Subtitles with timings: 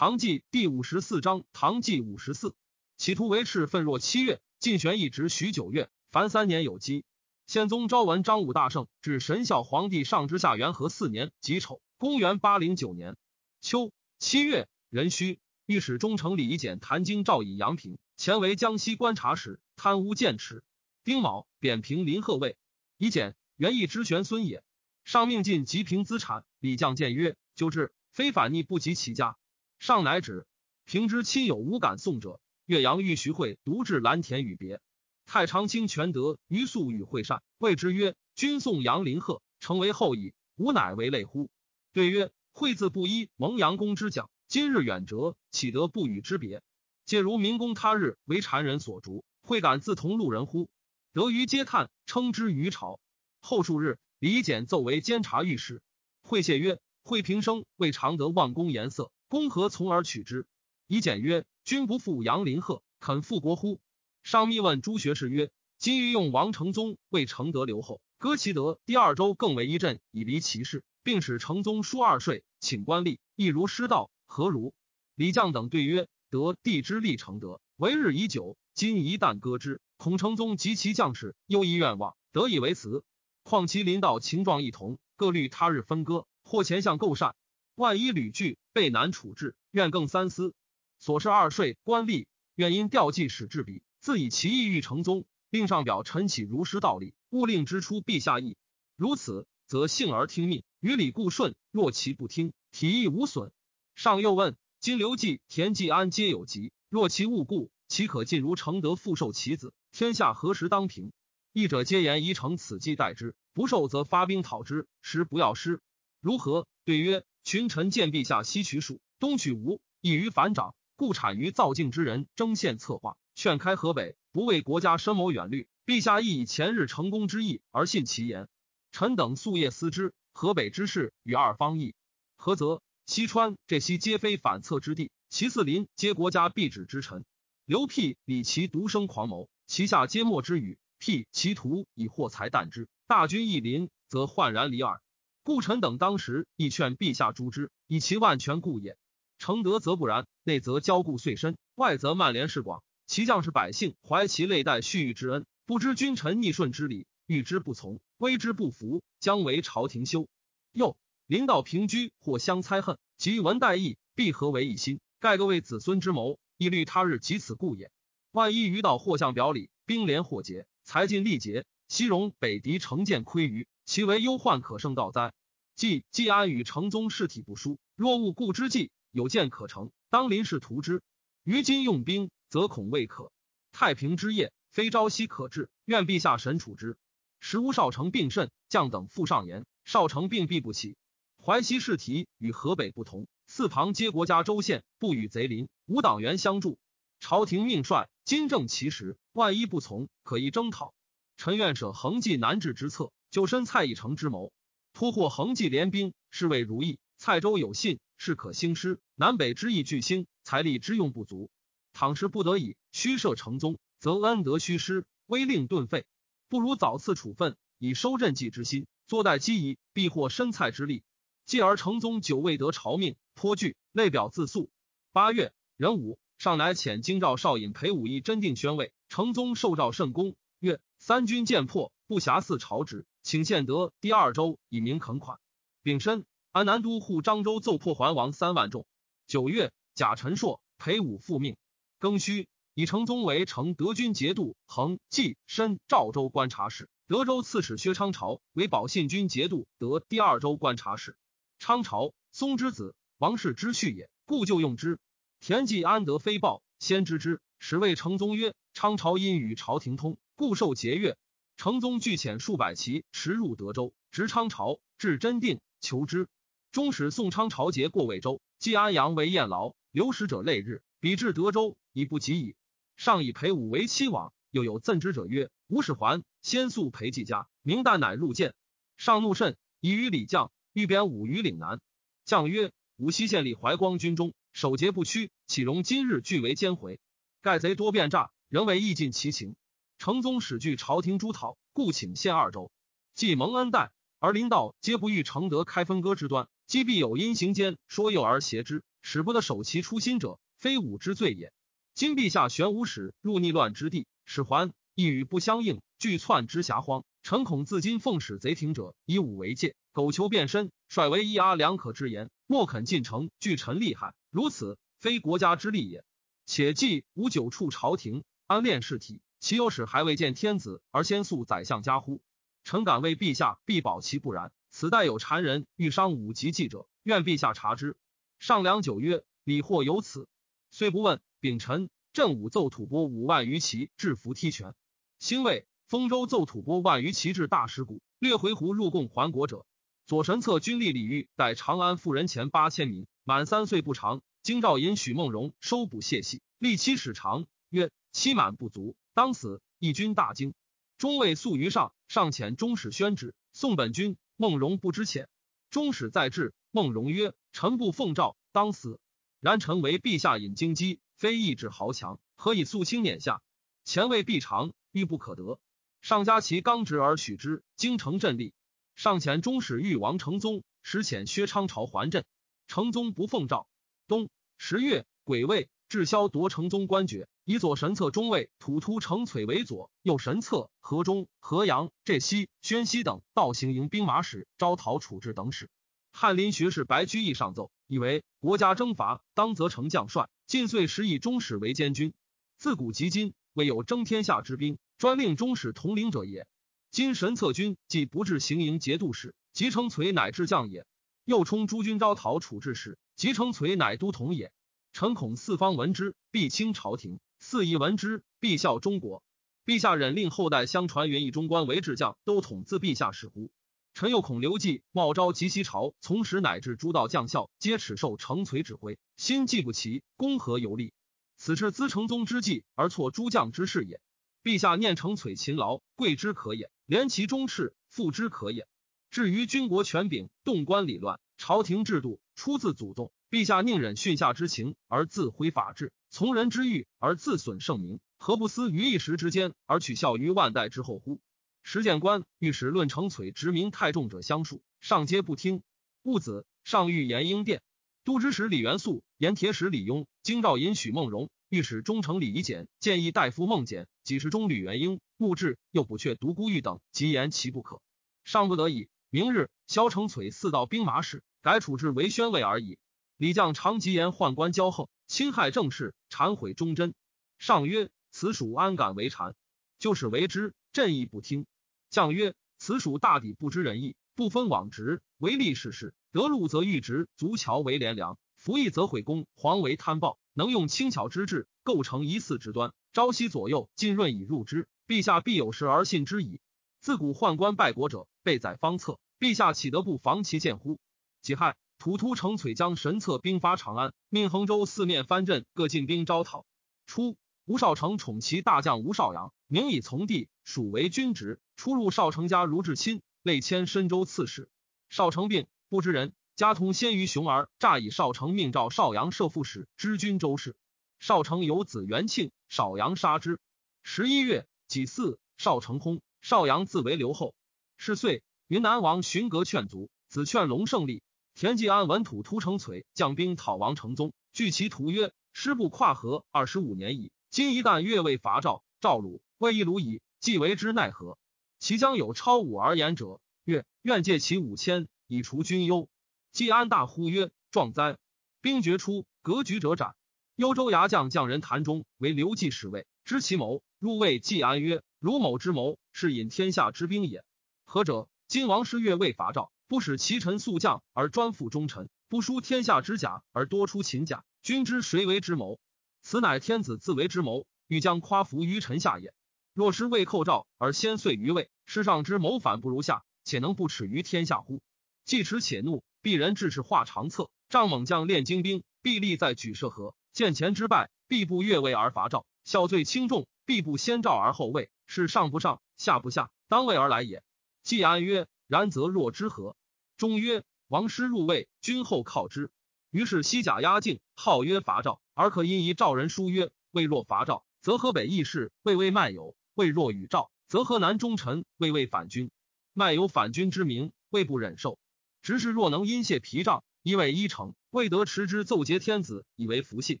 [0.00, 2.54] 唐纪第五十四章，唐纪五十四，
[2.96, 7.04] 企图为赤奋若七月，晋玄一直许九月，凡三年有基。
[7.46, 13.18] 宪宗昭文张武大圣，至神孝皇帝上之下元和四年己丑，公元八零九年
[13.60, 20.64] 秋七月，壬戌，御史中丞李夷简谭京诏以阳平，前为江西观察使，贪污见耻。
[21.04, 22.56] 丁卯，贬平临贺尉。
[22.96, 24.64] 夷简原义之玄孙也。
[25.04, 29.36] 上命尽吉平资产，李将谏曰：就治非反逆不及其家。
[29.80, 30.46] 上乃止。
[30.84, 34.78] 平之亲友无敢送者，岳阳玉徐会独至蓝田与别。
[35.24, 41.48] 太常卿全德于素与会善，谓之曰：“君送杨林鹤，成为后矣，吾乃为累乎？”
[41.94, 46.62] 对曰：“惠字不依蒙阳公之讲，今日远谪，岂得不与之别？
[47.06, 50.68] 皆如民公他日为谗人所逐，会敢自同路人乎？”
[51.14, 53.00] 得于嗟叹，称之于朝。
[53.40, 55.80] 后数日，李简奏为监察御史。
[56.20, 60.44] 会谢曰：“惠平生未尝得望公颜色。”公何从而取之？
[60.88, 63.80] 以简曰：“君不负杨林鹤，肯复国乎？”
[64.24, 68.80] 上密问诸学士曰：“今欲用王承宗为承德留后，割其德。
[68.86, 74.74] 第二州更为一镇，以离其事，并使承宗书二税，请官吏，亦如失道，何如？”
[75.14, 83.04] 李将等对曰：“得帝之立承德，为日已久，今一旦割之，孔承宗及其将士忧疑愿望，得以为辞。
[83.44, 87.36] 况其临道情状异同，各虑他日分割，或前相构善。”
[87.76, 90.54] 万一屡拒，备难处置，愿更三思。
[90.98, 98.56] 所事二税官吏，愿因调剂使制笔，自以其意欲成宗，令上表陈启如实道理，勿令之出陛下意。
[98.96, 103.50] 如此，则幸而听命，于理固顺；若其不听，体亦无损。
[103.94, 109.72] 上又问：今刘季、田季安皆有疾，若其误故，岂可尽如承德复受其子？
[109.90, 111.12] 天下何时当平？
[111.52, 115.80] 义者皆言宜承此计待之，不受则发兵讨之，时不要失。
[116.20, 116.68] 如何？
[116.84, 117.24] 对曰。
[117.44, 125.68] 群臣见陛下西取蜀，东取吴，易于反掌，故产于造境之人争献策划，劝开河北，不为国家深谋远虑。
[125.86, 128.48] 陛下亦以前日成功之意而信其言。
[128.92, 131.94] 臣等夙夜思之，河北之事与二方异，
[132.36, 132.82] 何则？
[133.06, 137.24] 西川这些皆非反侧之地，其四邻皆国家必止之臣。
[137.64, 140.78] 刘辟、李其独生狂谋，其下皆莫之语。
[141.00, 145.00] 辟其徒以获财啖之，大军一临，则焕然离耳。
[145.42, 148.96] 故臣等当时亦劝陛下诛之，以其万全故也。
[149.38, 152.82] 承德则不然，内则骄固遂深，外则曼联势广。
[153.06, 160.28] 其将士百姓怀其累代蓄育之恩，不知君臣逆顺之理，欲之不从，威之不服，将为朝廷休。
[160.72, 160.96] 又
[161.26, 167.90] 领导平居或相猜恨，及闻代义，必合为一心，盖各为子孙之谋，亦虑他日及此故也。
[168.30, 173.66] 万一余道或相表里，兵连或结，财尽力竭，西戎北敌成见窥于。
[173.90, 175.32] 其为忧患可胜道哉？
[175.74, 181.02] 既既安与成宗事体不殊，若误故之计，有见可成，当临事图之。
[181.42, 183.32] 于今用兵，则恐未可。
[183.72, 186.96] 太平之业，非朝夕可治，愿陛下审处之。
[187.40, 190.96] 时吴少成病甚，将等复上言，少成病必不起。
[191.44, 196.78] 淮西事体与河北不同，四旁皆国家州县，不与贼邻，无党员相助。
[197.18, 200.94] 朝廷命帅，今正其时，万一不从，可以征讨。
[201.36, 203.10] 臣愿舍横济难治之策。
[203.30, 204.52] 就身蔡以成之谋，
[204.92, 206.98] 突获横济联兵，是谓如意。
[207.16, 208.98] 蔡州有信，是可兴师。
[209.14, 211.50] 南北之意俱兴，财力之用不足。
[211.92, 216.04] 倘是不得已，虚设成宗，则恩德虚失，威令顿废。
[216.48, 221.04] 不如早赐处分，以收赈济之心，坐待机宜，必获深蔡之力。
[221.44, 224.70] 继而成宗久未得朝命，颇惧，内表自诉。
[225.12, 228.92] 八月壬午，上乃遣京兆少尹裴武义真定宣慰。
[229.08, 233.06] 成宗受诏甚恭，曰：三军见破，不暇似朝旨。
[233.22, 235.38] 请献德第二州以明垦款。
[235.82, 238.86] 丙申，安南都护漳州奏破桓王三万众。
[239.26, 241.56] 九月，贾陈硕、裴武复命。
[242.00, 246.88] 庚戌，以成宗为承德军节度恒、济、申、赵州观察使。
[247.06, 251.16] 德州刺史薛昌朝为保信军节度得第二州观察使。
[251.58, 254.98] 昌朝，松之子，王氏之婿也，故就用之。
[255.40, 261.16] 田忌安得飞报，先知之，使谓成宗曰：“昌朝因与朝廷通，故受节钺。”
[261.60, 266.26] 成宗具遣数百骑驰入德州，执昌朝，至真定，求之。
[266.72, 272.56] 终使宋昌朝节过魏州，季安阳为燕劳，留使者累日，比至德州，已不及矣。
[272.96, 278.54] 上以裴武为妻往，又有赠之者曰：“吴使还，先速裴季家。”明旦乃入见，
[278.96, 281.78] 上怒甚，以与李将欲贬武于岭南。
[282.24, 287.00] 将曰：“武西县立怀光军中，守节不屈，岂容今日俱为奸回？
[287.42, 289.56] 盖贼多变诈，仍为意尽其情。”
[290.00, 292.72] 成宗始惧朝廷诛讨，故请献二州，
[293.14, 301.52] 既蒙恩待，而临道皆不欲承德开分割之端，既必有因行间说诱而挟之，使不得守其初心者，非武之罪也。
[301.92, 307.04] 今陛下玄武使入逆乱之地，使还一语不相应，俱窜之遐荒。
[307.22, 314.14] 臣恐自今奉使贼庭者，以武为戒，苟求变身，率为一阿两可之言，莫肯进城，惧臣利害。
[314.30, 316.02] 如此，非国家之利也。
[316.46, 322.22] 且既无久处朝廷，安练士体，其有使还未见天子，而先诉宰相家乎？
[322.62, 324.52] 臣敢为陛下，必保其不然。
[324.70, 327.96] 此代有谗人欲伤武及记者，愿陛下察之。
[328.38, 330.28] 上梁九曰：“李或有此，
[330.70, 334.74] 虽不问。”秉臣，镇武奏吐蕃五万余骑，制服踢泉。
[335.18, 339.64] 兴未，丰州奏吐蕃万余骑至大石谷，略回鹘入贡还国者。
[340.06, 344.22] 左神策军吏李煜待长安妇人前八千名，满三岁不长。
[344.42, 350.54] 京兆尹许梦荣收捕谢系，历七尺长曰：“期满不足，当死。”义军大惊。
[350.98, 354.16] 中尉宿于上，上遣中使宣旨，宋本军。
[354.36, 355.26] 孟荣不知遣，
[355.70, 359.00] 中使在至，孟荣曰：“臣不奉诏，当死。
[359.40, 363.42] 然臣为陛下引京畿。”非意志豪强，何以肃清辇下？
[363.84, 365.60] 前卫必长，欲不可得。
[366.00, 368.54] 上加其刚直而许之，京城镇立。
[368.94, 372.24] 上遣中使誉王承宗，使遣薛昌朝还镇。
[372.68, 373.68] 承宗不奉诏。
[374.08, 385.68] 冬十月，癸未，至萧夺承宗官爵，以左神策中尉吐突承璀为左，右神策河中、河阳、浙西、宣西等道行营兵马使、招讨处置等使。
[386.12, 390.30] 翰林学士白居易上奏，以为国家征伐，当责成将帅。
[390.46, 392.12] 晋岁时以中使为监军，
[392.56, 396.46] 自古及今未有争天下之兵，专令中使统领者也。
[396.92, 400.84] 今神策军既不至行营节度使，即称璀乃至将也；
[401.24, 404.52] 又充诸军招讨处置使，即称璀乃都统也。
[404.92, 409.24] 臣恐四方闻之，必倾朝廷；四夷闻之，必效中国。
[409.64, 413.50] 陛下忍令后代相传云：以中官为至将，都统自陛下使乎？
[413.94, 420.92] 臣又恐刘季茂昭及西朝，从时乃至诸道将校，皆耻受成璀指挥，心计不齐，攻何有力？
[421.38, 424.02] 此是资成宗之计，而错诸将之事也。
[424.44, 428.68] 陛下念成璀勤劳，贵之可也；怜其忠赤，富之可也。
[429.10, 441.20] 至于军国权柄，动官理乱，朝廷制度出自祖宗，陛下宁忍训下之情，而自毁法治；从人之欲，而自损圣明，何不思于一时之间，而取效于万代之后乎？
[441.62, 445.62] 时谏官御史论成璀执民太重者相数，上皆不听。
[446.02, 447.62] 戊子，上谕延英殿，
[448.02, 457.80] 都知使李元素、盐铁使李邕、京兆尹许孟荣、御史中丞李夷简建议大夫孟简、给事中吕元英、穆志又补阙独孤玉等，即言其不可。
[458.24, 462.76] 上不得已，明日萧承璀四道兵马使，改处置为宣慰而已。
[463.20, 466.94] 李将常吉言宦官骄横，侵害政事，谗毁忠贞。
[467.36, 469.34] 上曰：“此属安敢为谗？
[469.78, 471.44] 就是为之。”朕亦不听。
[471.90, 475.92] 将曰：“此属大抵不知仁义，不分往直，唯利是事。
[476.12, 480.18] 得禄则欲直，足桥为廉良；服役则毁功，皇为贪暴。
[480.32, 482.72] 能用轻巧之智，构成一嗣之端。
[482.94, 484.66] 朝夕左右，浸润以入之。
[484.86, 486.40] 陛下必有时而信之矣。
[486.80, 488.98] 自古宦官败国者，备载方策。
[489.18, 490.78] 陛下岂得不防其见乎？”
[491.20, 496.44] 己亥，吐突承璀将神策兵发长安，命衡州四面藩镇各进兵招讨。
[496.84, 497.16] 初，
[497.46, 500.28] 吴少成宠其大将吴少阳，名以从弟。
[500.44, 504.50] 属为军职，出入少成家如至亲，累迁深州刺史。
[504.90, 510.56] 少成病，不知人，家同先于雄儿，诈以少成命召少阳摄副使，知军州事。
[510.98, 513.40] 少成有子元庆，少阳杀之。
[513.82, 517.34] 十一月己巳，少成薨，少阳自为留后。
[517.78, 521.02] 是岁，云南王荀格劝卒，子劝龙胜利。
[521.34, 530.02] 田季安闻土突承璀将兵讨王承宗，据其图曰：师部跨河二十五年矣，今一旦越位伐赵，赵鲁魏一鲁矣。
[530.18, 531.16] 既为之奈何？
[531.58, 535.88] 其将有超武而言者，曰：愿借其五千以除军忧。
[536.30, 537.96] 季安大呼曰：壮哉！
[538.42, 539.94] 兵决出，格局者斩。
[540.36, 547.24] 幽州牙将将人谭中为刘季侍卫，知其谋，入谓季安曰：汝某之谋，是引天下之兵也。
[547.64, 548.08] 何者？
[548.26, 555.60] 今王师越未伐赵，不使其臣速将而专负忠臣，不输天下之甲而多出秦甲，君知谁为之谋？
[556.02, 559.14] 此乃天子自为之谋，欲将夸服于臣下也。
[559.54, 564.60] 若师未寇赵而先遂于魏，师上之谋反不如下，且能不耻于天下乎？
[565.04, 569.94] 既耻且怒，必人致是画长策，仗猛将练精兵，必立在举射河。
[570.12, 574.68] 见前之败，必不越位而伐赵；效罪轻重，必不先赵而后魏。
[574.88, 577.22] 是上不上，下不下，当位而来也。
[577.62, 579.54] 季安曰：“然则若之何？”
[580.00, 582.50] 中曰：“王师入魏，君后靠之。”
[582.90, 592.30] 于是西甲压境，号曰伐赵，而可因一赵人书曰：“魏若伐赵，则河北义士魏魏漫友。”魏若与赵，则河南忠臣魏魏反君，
[592.72, 594.78] 麦有反君之名，魏不忍受。
[595.20, 600.00] 执事若能因谢皮仗，一为一城，未得持之，奏节天子，以为福信。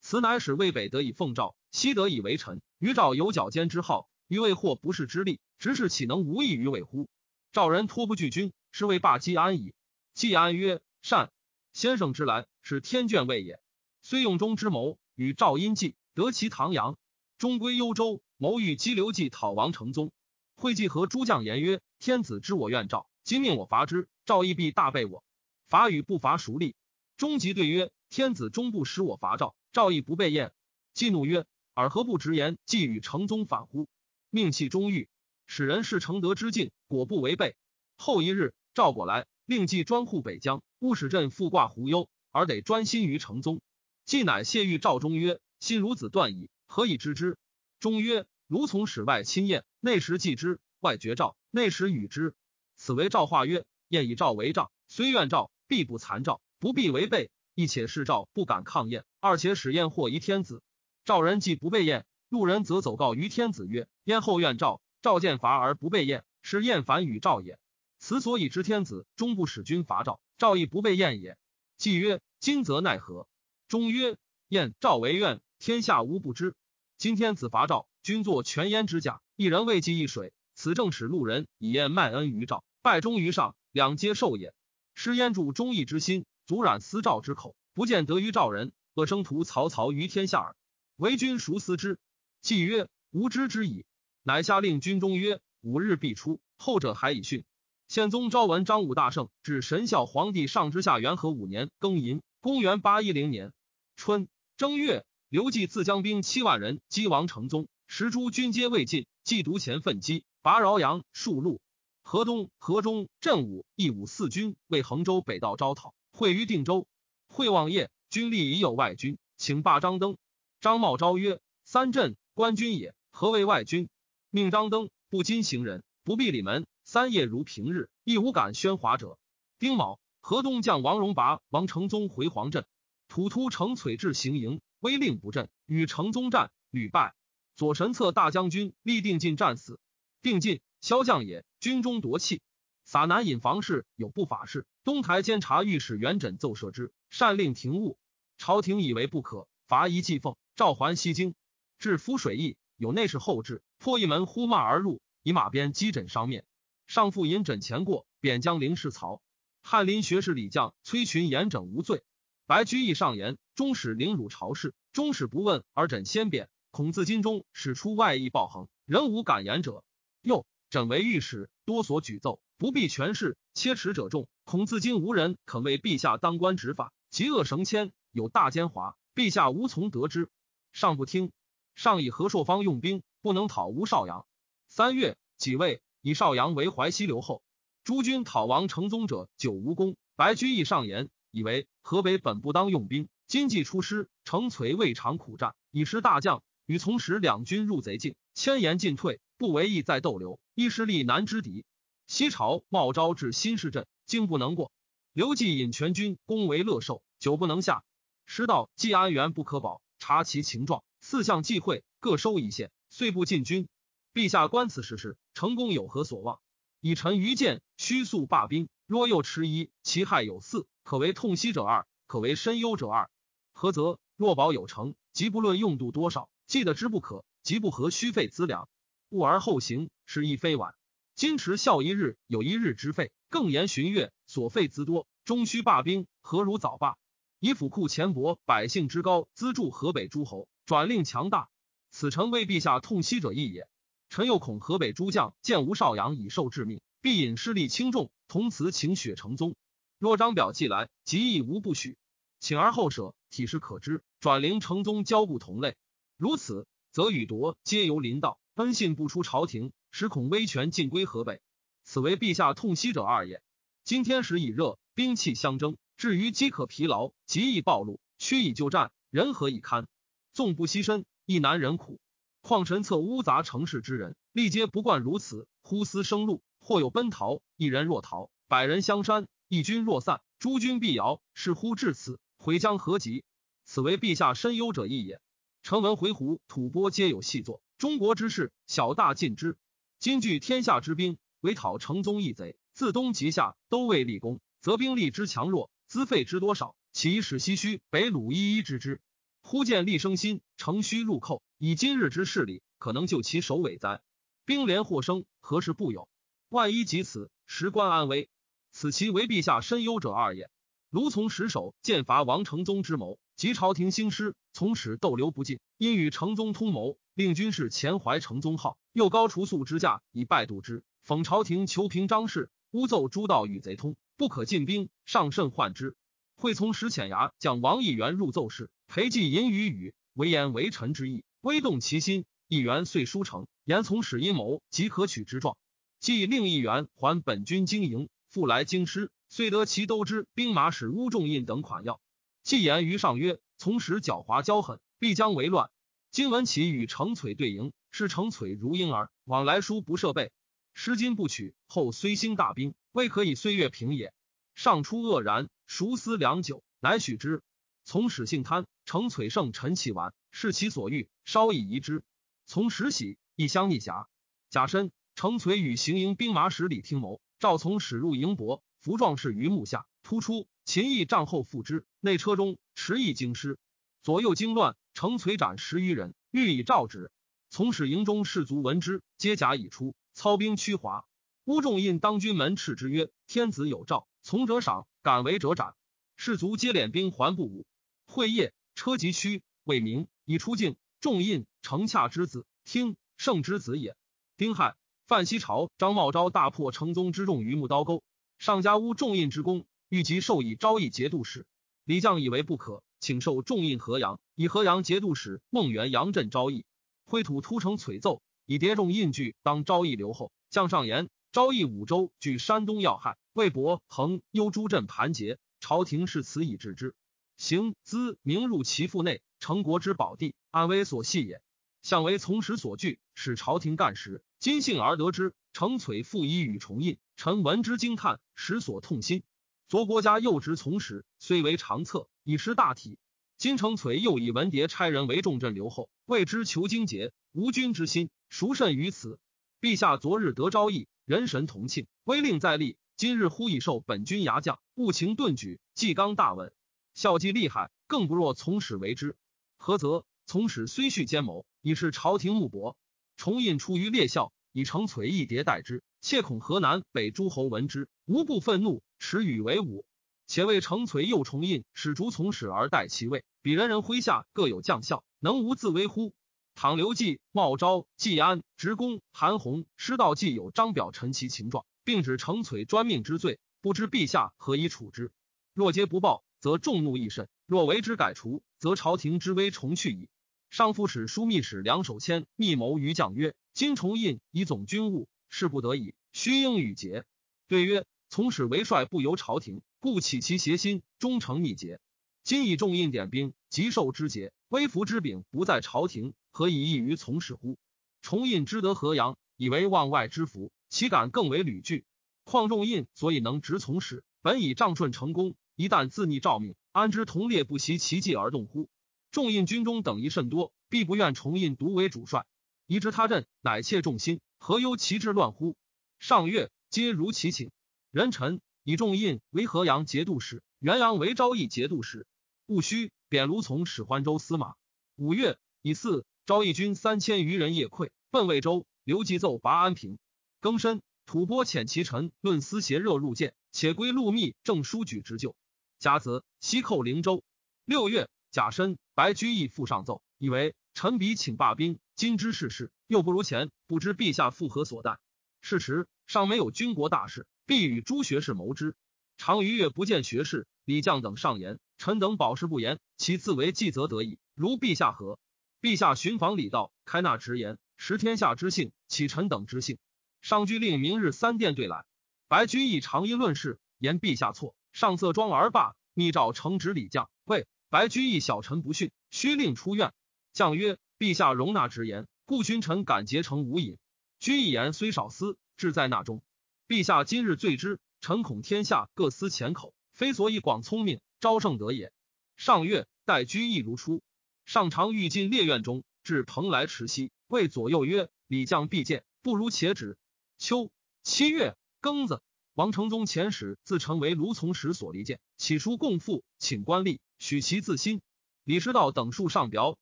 [0.00, 2.62] 此乃使魏北得以奉诏，西得以为臣。
[2.78, 7.08] 于赵有矫奸之好，于魏或不是之力，直是岂能无益于魏乎？
[7.52, 9.74] 赵人托不拒军，是为霸姬安矣。
[10.14, 11.30] 季安曰：“善。
[11.74, 13.60] 先生之来，是天眷位也。
[14.00, 16.96] 虽用中之谋，与赵因计，得其唐阳，
[17.36, 18.22] 终归幽州。
[18.38, 20.12] 谋欲激流计讨王成宗。
[20.54, 25.22] 会稽和诸将言曰：天子知我愿赵，今命我伐之，赵亦必大备我。
[25.68, 26.74] 伐与不伐，孰利？
[27.18, 30.54] 终极对曰：天子终不使我伐赵。”赵义不备宴，
[30.94, 31.44] 季怒曰
[31.74, 32.56] ：“尔何不直言？
[32.64, 33.88] 既与成宗反乎？”
[34.30, 35.10] 命弃中狱，
[35.46, 37.56] 使人事承德之境，果不违背。
[37.96, 43.60] 后一日，赵果来，令计专护北疆，勿使朕复挂胡忧，而得专心于成宗。
[44.04, 47.36] 既乃谢玉赵中曰：“心如子断矣，何以知之？”
[47.80, 52.34] 中曰：“如从使外亲宴，内时祭之，外绝赵，内时与之。
[52.76, 60.62] 此为赵化曰：宴以赵为帐，虽愿赵，必不残赵，不必违背。”一且是赵不敢抗宴，二且使宴祸于天子。
[61.04, 67.58] 赵人既不备宴，路人则走告于天子曰：“燕后怨赵，赵见伐而不备宴，是燕反与赵也。
[67.98, 71.36] 此所以知天子终不使君伐赵，赵亦不备宴也。”
[71.76, 73.26] 既曰：“今则奈何？”
[73.68, 74.16] 中曰
[74.48, 76.54] ：“燕赵为怨，天下无不知。
[76.96, 84.54] 今天子伐赵，君作全燕之甲，一人未济一水，此正使路人以燕卖恩于赵，拜忠于上，两皆受也。
[84.94, 90.56] 失燕助忠义之心。”足染私赵之口，不见得于赵人，恶生图曹操于天下耳。
[90.96, 92.00] 为君孰思之？
[92.42, 93.86] 既曰：吾知之矣。
[94.24, 96.40] 乃下令军中曰：五日必出。
[96.56, 97.44] 后者还以训。
[97.88, 103.52] 宪宗昭文张武大圣至神孝皇帝上之下元和五年庚寅，公元八一零年
[103.96, 111.60] 春正月，刘季自将兵七万人击王成宗，十诸军皆未尽，既独前奋击，拔饶阳数路。
[112.04, 115.94] 河东、河中、镇武、义武四军为衡州北道招讨。
[116.12, 116.86] 会于定州，
[117.28, 120.16] 会望夜，军力已有外军，请罢张登。
[120.60, 123.88] 张茂昭曰：“三镇官军也，何为外军？”
[124.34, 129.18] 命张登不今行人，不闭里门，三夜如平日，亦无敢喧哗者。
[129.58, 132.64] 丁卯，河东将王荣拔、王承宗回黄镇，
[133.08, 137.14] 土突成璀至行营，威令不振，与承宗战，屡败。
[137.56, 139.78] 左神策大将军立定进战死。
[140.22, 142.40] 定进，骁将也，军中夺气。
[142.86, 147.98] 撒南引房事有不法事，东台监察御史元稹奏赦之，善令停务。
[148.38, 151.34] 朝廷以为不可，罚一祭奉，召还西京。
[151.78, 156.44] 至夫水驿，有内侍后至，破一门，呼骂而入，以马鞭击枕上面。
[156.86, 159.20] 上父引枕前过，贬将灵士曹。
[159.60, 162.04] 翰林学士李将崔群严整无罪。
[162.46, 166.48] 白居易上言：终使凌辱朝事，终使不问而枕先贬。
[166.70, 169.82] 恐自今中使出外意暴横，人无敢言者。
[170.20, 172.40] 又枕为御史，多所举奏。
[172.58, 180.30] 不必权势，切齿者众，恐自今无人肯为陛下当官执法，极恶绳牵，有大奸猾，陛下无从得知。
[180.72, 181.32] 上不听，
[181.74, 184.26] 上以何硕方用兵，不能讨吴少阳。
[184.68, 187.42] 三月，己未，以少阳为淮西留后。
[187.84, 189.96] 诸军讨王成宗者，久无功。
[190.16, 201.64] 白居易上言，以为河北本不当用兵，今既出师，程璀未尝苦战，以失大将，与从时两军入贼境，千言进退，不为意在逗留，一势力难之敌。
[202.08, 204.72] 西朝茂昭至新市镇，竟不能过。
[205.12, 207.84] 刘季引全军攻为乐寿，久不能下。
[208.26, 213.68] 师道季安元不可保，察其情状，四相忌讳，各收一县，遂不进军。
[214.12, 216.40] 陛下观此事时，成功有何所望？
[216.78, 218.68] 以臣愚见，须速罢兵。
[218.86, 223.10] 若又迟疑，其害有四，可为痛惜者二，可为深忧者二。
[223.54, 223.98] 何则？
[224.16, 228.68] 若保有成，即不论用度多少，记得之不可，即不合虚费资粮。
[229.08, 230.74] 务而后行，是亦非晚。
[231.14, 236.98] 今持孝一日，有一日之费；更言旬月，所费资多，终须罢兵，何如早罢？
[237.40, 241.48] 以府库钱帛，百姓之高，资助河北诸侯，转令强大。
[241.92, 243.68] 此诚为陛下痛惜者意也。
[244.08, 249.54] 臣又恐河北诸将见吴少阳已受致命，必引势力轻重，同辞请雪成宗。
[249.98, 251.96] 若张表既来，即亦无不许。
[252.40, 254.02] 请而后舍，体是可知。
[254.20, 255.76] 转令成宗交故同类，
[256.16, 259.72] 如此，则与夺皆由临道，恩信不出朝廷。
[259.90, 261.42] 实恐威权尽归河北，
[261.84, 263.42] 此为陛下痛惜者二也。
[263.84, 269.86] 今天时已热，兵器相争，至于饥渴疲劳，极易暴露，屈以就战，人何以堪？
[270.32, 272.00] 纵不牺牲，亦难忍苦。
[272.40, 275.46] 况臣策污杂城市之人，历皆不惯如此。
[275.62, 281.22] 忽思生路，或有奔逃，一人若逃，百人相山；一军若散，诸军必摇。
[281.34, 283.24] 是乎至此，回将何及？
[283.64, 285.20] 此为陛下深忧者意也。
[285.62, 289.56] 臣闻回鹘、吐蕃皆有细作，中国之事，小大尽之。
[290.00, 299.00] 今据天下之兵，为讨成宗义贼，自东及下都未立功，则兵力之强弱，资费之多少，其使西虚北鲁一一之之。
[299.42, 304.00] 忽见厉生心，乘虚入寇，以今日之势力，可能救其首尾哉？
[304.46, 306.08] 兵连获生，何事不有？
[306.48, 308.30] 万一及此，时关安危。
[308.70, 310.48] 此其为陛下深忧者二也。
[310.88, 325.96] 卢从实守剑伐王承宗之谋，及朝廷兴师，从始逗留不进，因与承宗通谋，令军士前怀承宗号，又高除宿之价以拜度之，讽朝廷求平张氏，诬奏诸道与贼通，不可进兵，上甚患之。
[326.42, 328.68] 会从石浅衙将王义元入奏事。
[328.88, 332.24] 裴寂淫于语，为言为臣之意，微动其心。
[332.48, 335.56] 议员遂书成，言从使阴谋，即可取之状。
[336.00, 342.00] 既令议员还本军经营，复来京师，遂得其都之兵马使乌仲印等款要。
[342.42, 345.70] 既言于上曰：从使狡猾骄狠，必将为乱。
[346.10, 350.32] 今闻其与程璀对营，是程璀如婴儿，往来书不设备，
[350.74, 354.12] 失今不取，后虽兴大兵，未可以岁月平也。
[354.54, 357.42] 上初愕然，熟思良久，乃许之。
[357.82, 362.04] 从使性贪，成璀胜陈其完，视其所欲，稍以移之。
[362.44, 364.06] 从使喜，一相一侠。
[364.50, 371.86] 甲申，成璀与行营兵马使李听谋，赵从使入营博，伏壮士于幕下，突出秦义帐后复之。
[372.00, 373.58] 内车中持一京师，
[374.02, 377.10] 左右惊乱，成璀斩十余人，欲以诏旨。
[377.48, 381.06] 从使营中士卒闻之，皆甲已出，操兵驱华。
[381.44, 385.74] 乌仲印当军门斥之曰：“天子有诏，从者赏，敢为者斩。”
[386.16, 387.66] 士卒皆敛兵还不武。
[388.06, 390.76] 会夜，车疾驱，未明以出境。
[391.00, 393.96] 众印城洽之子，听圣之子也。
[394.36, 394.76] 丁亥，
[395.08, 398.04] 范西朝张茂昭大破城宗之众于木刀沟，
[398.38, 401.44] 上加乌众印之功，欲即授以昭义节度使。
[401.84, 406.64] 李将以为不可，请授众印河阳，以河阳节度使孟元阳镇昭义。
[407.04, 410.30] 挥土突城璀奏，以叠众印据当昭义留后。
[410.50, 416.94] 将上言，昭义五州据山东要害，魏博衡幽诸镇盘结，朝廷是此以治之。
[417.38, 421.40] 行资名入其腹内，成国之宝地，安危所系也。
[421.80, 425.32] 相为从时所惧，使朝廷干时，今幸而得之。
[425.54, 429.22] 程璀复以与重印，臣闻之惊叹，实所痛心。
[429.66, 432.98] 昨国家幼职从时，虽为长策，以识大体。
[433.38, 439.18] 今程璀又以文牒差人为重镇留后，谓之求精节，无君之心，孰甚于此？
[439.60, 442.76] 陛下昨日得昭义，人神同庆，威令在立。
[443.02, 446.52] 今日忽已受本军牙将，务情顿举，纪刚大稳。
[446.94, 449.16] 孝绩厉害，更不若从始为之。
[449.56, 450.04] 何则？
[450.24, 452.76] 从始虽蓄奸谋，已是朝廷幕薄。
[453.16, 459.84] 重印出于列校，以成璀一迭代之，切恐河南北诸侯闻之，无不愤怒，耻与为伍。
[460.28, 466.14] 且为成璀又重印，使逐从始而代其位，比人人麾下各有将校，能无自危乎？
[466.54, 475.10] 倘刘季、茂昭、季安、直公、韩弘、师道既有张表陈其情状，并指成璀专命之罪，不知陛下何以处之？
[475.54, 476.24] 若皆不报。
[476.42, 477.28] 则众怒亦甚。
[477.46, 480.08] 若为之改除，则朝廷之威重去矣。
[480.50, 487.04] 上副使枢密使梁守谦密谋于将曰：“今重印以总军务，事不得已，须应与节。”
[487.46, 491.78] 对曰：“从始为帅，不由朝廷，故起其邪心，忠诚逆节。
[492.24, 497.56] 今以重印点兵，极受之节，威服之柄不在朝廷，何以异于从使乎？
[498.00, 501.84] 重印之得河阳，以为望外之福，岂敢更为屡惧？
[502.24, 508.70] 况重印所以能执从使，本以仗顺成功。”一旦自逆诏命，安知同列不习其计而动乎？
[509.10, 512.24] 众印军中等疑甚多，必不愿重印独为主帅。
[512.66, 515.56] 移之他阵，乃切众心，何忧其志乱乎？
[515.98, 517.50] 上月皆如其请。
[517.90, 522.06] 人臣以众印为河阳节度使，元阳为昭义节度使。
[522.46, 524.54] 戊戌，贬卢从使欢州司马。
[524.96, 528.64] 五月乙巳，昭义军三千余人夜溃，奔魏州。
[528.84, 529.98] 刘继奏拔安平。
[530.42, 535.36] 庚申，吐蕃遣其臣论思邪热入见，且归陆密正书举之旧。
[535.78, 537.22] 甲子，西寇灵州。
[537.64, 544.98] 六月，甲申，白居易复上奏，以为臣彼请罢兵，今之世事，又不如前，不知陛下复何所待。
[545.40, 548.74] 是时，尚没有军国大事，必与诸学士谋之。
[549.16, 554.18] 常逾月不见学士，李将等上言，臣等保事不言，其自为计则得矣。
[554.34, 555.20] 如陛下何？
[555.60, 559.78] 陛下寻访礼道，开纳直言，识天下之幸，启臣等之幸。
[560.22, 561.84] 上居令明日三殿对来。
[562.28, 564.54] 白居易长议论事，言陛下错。
[564.72, 569.92] 上色庄而罢，密诏承旨礼将，谓白居易小臣不逊，须令出院。
[570.32, 573.76] 将曰：“陛下容纳直言，故君臣敢结成无隐。
[574.18, 576.22] 居易言虽少思，志在纳中。
[576.68, 581.92] 陛下今日罪之，臣恐天下各思浅口，非所以广聪明，昭圣德也。”
[582.38, 584.02] 上月，待居易如初。
[584.46, 589.98] 上常欲进列院中，至蓬莱池西，谓左右曰：“礼将必见，不如且止。”
[590.42, 590.72] 秋
[591.04, 592.20] 七月庚子。
[592.54, 598.00] 王承宗遣使自称为卢从实所离间，起书共赋，请官吏许其自新。
[598.42, 599.78] 李师道等数上表，